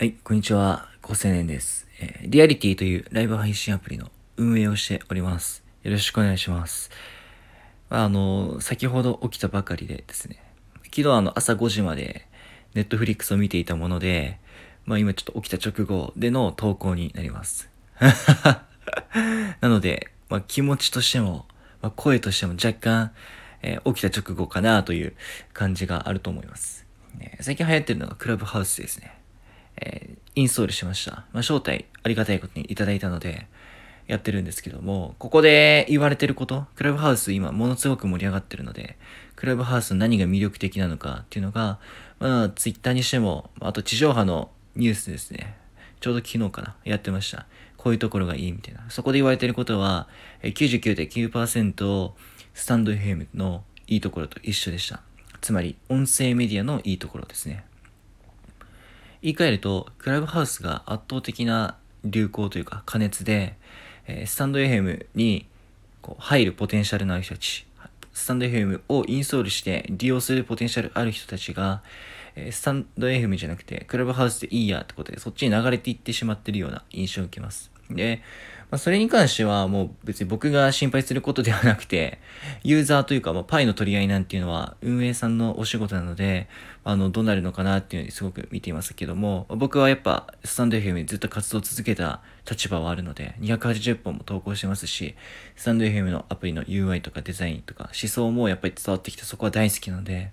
[0.00, 0.88] はい、こんにちは。
[1.02, 1.86] 高青年です。
[2.00, 5.62] えーリアリティというライブ配信アプリの運営をしております。
[5.82, 6.90] よろしくお願いします。
[7.90, 10.42] まああの、先ほど起きたばかりでですね、
[10.84, 12.26] 昨日あの朝5時まで
[12.72, 14.38] ネットフリックスを見ていたもので、
[14.86, 17.68] まあ今ちょっと起きた直後での投稿になります。
[19.60, 21.44] なので、まあ気持ちとしても、
[21.82, 23.12] まあ声としても若干、
[23.60, 25.12] えー起きた直後かなという
[25.52, 26.86] 感じがあると思います。
[27.20, 29.19] え最近流行ってるのがクラブハウスですね。
[29.80, 31.10] えーインストールしました。
[31.10, 33.48] まあ、招待ありがたいことにいただいたので、
[34.06, 38.96] やってるんですけども、ここで言われてること、クラブハウス今ものすごく盛り上がってるので、
[39.36, 41.78] クラブハウス何が魅力的なのかっていうのが、
[42.18, 45.56] まあ、ツイッターにしても、あと地上波のニュースですね。
[46.00, 47.46] ちょうど昨日かな、やってました。
[47.76, 48.84] こういうところがいいみたいな。
[48.88, 50.08] そこで言われてることは、
[50.42, 52.12] 99.9%
[52.54, 55.02] スタンド FM のいいところと一緒でした。
[55.40, 57.64] つまり、音声メディアのいいところですね。
[59.22, 63.54] 言い換えると、クラブハウスが圧倒的な流行というか加熱で、
[64.06, 65.46] えースタンド FM に
[66.00, 67.66] こう入るポテンシャルのある人たち、
[68.14, 71.82] スタンド FM をインストールして利用するポテンシャルある人たちが、
[72.34, 77.70] えースタンド FM じゃなくて、クラブハウスでいいやってことで、そっちに流れていってしまってるような印象を受けます。
[77.90, 78.22] で、
[78.70, 82.20] まあ、それに関してはもう別に僕が心配することではなくて、
[82.62, 86.48] ユーザーというか、まあ、パイの取り合いなんていうのは運営さんのお仕事なので、
[86.84, 95.16] あの、どうなるのかなっていうのにすごく見ていますけども、僕はやっぱスタンド FM にずっと活動を続けた立場はあるので、280本も投稿してますし、
[95.56, 100.30] スタンド FM のアプリの UI とかデザインとか思想もやっぱり伝わってきてそこは大好きなので、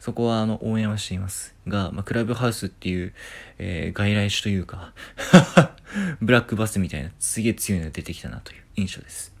[0.00, 1.54] そこはあの応援はしています。
[1.68, 3.12] が、まあ、クラブハウスっていう、
[3.58, 4.92] えー外来種というか、
[6.20, 9.34] ブラックバスみたいなすげえ強いのが出てきたなという印象です。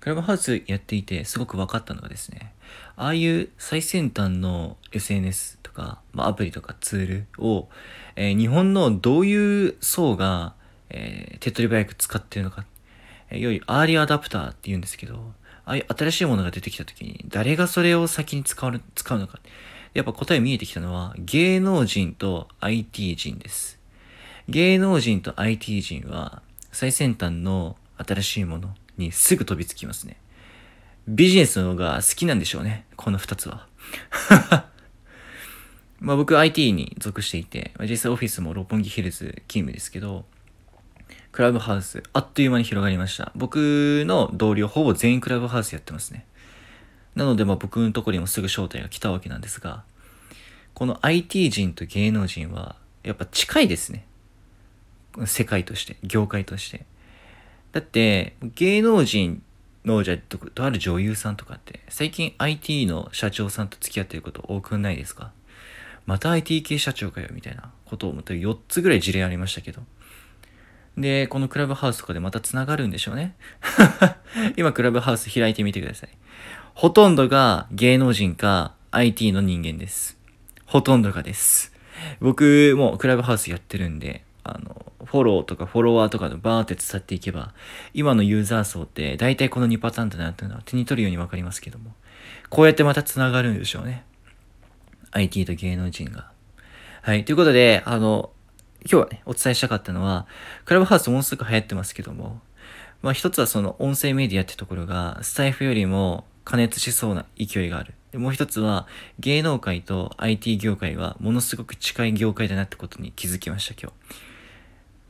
[0.00, 2.54] クラブハウスやっていてすごく分かったのがですね、
[2.96, 7.68] ああいう最先端の SNS とか、まあ、アプリとかツールを、
[8.16, 10.54] えー日本のどういう層が、
[10.88, 12.64] えー手っ取り早く使ってるのか、
[13.28, 15.34] えーいアーリーアダプターって言うんですけど、
[15.66, 19.38] ああいう新しいものが出てきた時に誰がそれを先に使う使うのか。
[19.92, 23.79] やっぱ答え見えてきたのは芸能人と IT 人です。
[24.48, 26.42] 芸能人と IT 人は
[26.72, 30.16] 最先端の新しいものにすぐ飛びつきますね。
[31.08, 32.84] ビジネスの方が好きなんでしょうね。
[32.96, 33.66] この二つは。
[35.98, 40.24] まあ僕 IT に属していて、実際オフィスも六本木ヒルズ勤務ですけど、
[41.32, 43.32] クラブハウス、あっという間に広がりました。
[43.34, 46.26] 僕の同僚ほぼ全員クラブハウスやってますね。
[47.14, 49.82] なのでまあ僕のところにもすぐ招待が来たわけなんですが、
[50.74, 54.06] この IT 人と芸能人はやっぱ近いですね。
[55.26, 56.84] 世界として、業界として。
[57.72, 59.42] だって、芸能人
[59.84, 65.32] の、じゃと、とある女優さんとかって、最近 IT の社長さんと付き合ってること多くないですか？
[66.06, 69.82] また IT 系社長かよ、みたいなことを思って4つぐらい事例ありましたけど。
[70.96, 73.36] で、このクラブハウスとかでまた繋がるんでしょうね。
[74.56, 76.10] 今クラブハウス開いてみてください。
[76.74, 80.18] ほとんどが芸能人か IT の人間です。
[80.66, 81.72] ほとんどがです。
[82.20, 84.24] 僕もクラブハウスやってるんで、
[85.10, 87.52] フォローとかフォロワーとかのバーって伝っていけば、
[87.94, 91.94] 今のユーザー層って大体この2パターンだなっていうのは手に取るようにわかりますけども、
[92.48, 94.04] こうやってまた繋がるんでしょうね。
[95.10, 96.30] IT と芸能人が。
[97.02, 97.24] はい。
[97.24, 98.30] ということで、あの、
[98.82, 100.28] 今日はね、お伝えしたかったのは、
[100.64, 102.40] クラブハウスものすごく流行ってますけども、
[103.02, 107.94] まあ一つはその音声メディアってところが、スタイフよりも加熱しそうな勢いがある。
[108.12, 108.86] でもう一つは、
[109.18, 114.30] 芸能界と IT 業界はものすごく近い業界だなってことに気づきました、今日。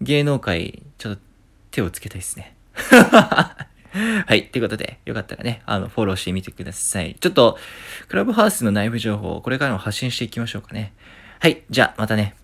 [0.00, 1.22] 芸能界、ちょっと
[1.70, 2.56] 手をつけたいですね。
[4.26, 4.48] はい。
[4.48, 7.16] ということで、よかったらね、あの、フォローしてみてください。
[7.18, 7.58] ちょっと、
[8.08, 10.92] クラブハウスの内部情報これからも発信していきましょうかね。
[11.40, 11.62] はい。
[11.70, 12.36] じゃあ、またね。